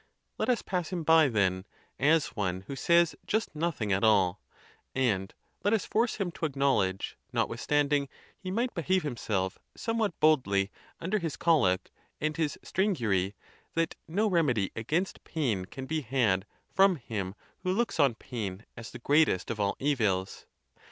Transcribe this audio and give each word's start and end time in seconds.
Let 0.39 0.49
us 0.49 0.63
pass 0.63 0.89
him 0.91 1.03
by, 1.03 1.27
then, 1.27 1.63
as 1.99 2.35
one 2.35 2.61
who 2.61 2.75
says 2.75 3.15
just 3.27 3.55
nothing 3.55 3.93
at 3.93 4.03
all; 4.03 4.41
and 4.95 5.31
let 5.63 5.75
us 5.75 5.85
force 5.85 6.15
him 6.15 6.31
to 6.31 6.45
acknowledge, 6.45 7.17
notwithstanding 7.31 8.09
he 8.35 8.49
might 8.49 8.73
behave 8.73 9.03
himself 9.03 9.59
somewhat 9.77 10.19
boldly 10.19 10.71
under 10.99 11.19
his 11.19 11.35
colic 11.35 11.91
and 12.19 12.35
his 12.35 12.57
strangury, 12.63 13.35
that 13.75 13.93
no 14.07 14.27
remedy 14.27 14.71
against 14.75 15.23
pain 15.23 15.65
can 15.65 15.85
be 15.85 16.01
had 16.01 16.47
from 16.73 16.95
him 16.95 17.35
who 17.59 17.71
looks 17.71 17.99
on 17.99 18.15
pain 18.15 18.65
as 18.75 18.89
the 18.89 18.97
greatest 18.97 19.51
of 19.51 19.59
all 19.59 19.75
evils. 19.77 20.47